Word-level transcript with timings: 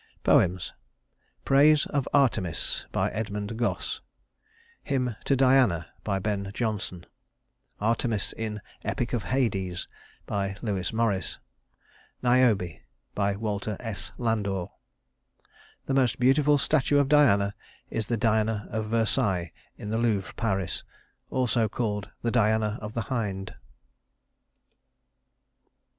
Poems: 0.23 0.73
Praise 1.45 1.85
of 1.85 2.07
Artemis 2.11 2.87
EDMUND 2.91 3.55
GOSSE 3.55 4.01
Hymn 4.81 5.15
to 5.25 5.35
Diana 5.35 5.93
BEN 6.03 6.49
JONSON 6.55 7.05
Artemis 7.79 8.33
in 8.35 8.61
"Epic 8.83 9.13
of 9.13 9.25
Hades" 9.25 9.87
LEWIS 10.27 10.91
MORRIS 10.91 11.37
Niobe 12.23 12.79
WALTER 13.15 13.77
S. 13.79 14.11
LANDOR 14.17 14.69
The 15.85 15.93
most 15.93 16.19
beautiful 16.19 16.57
statue 16.57 16.97
of 16.97 17.07
Diana 17.07 17.53
is 17.91 18.07
the 18.07 18.17
Diana 18.17 18.67
of 18.71 18.87
Versailles, 18.89 19.51
in 19.77 19.89
the 19.89 19.99
Louvre, 19.99 20.33
Paris 20.35 20.83
(also 21.29 21.69
called 21.69 22.09
the 22.23 22.31
Diana 22.31 22.79
of 22.81 22.95
the 22.95 23.01
Hind). 23.01 23.53